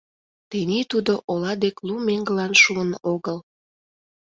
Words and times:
Тений 0.49 0.85
тудо 0.91 1.13
ола 1.31 1.53
дек 1.63 1.75
лу 1.87 1.95
меҥгылан 2.07 2.53
шуын 2.61 2.91
огыл. 3.13 3.37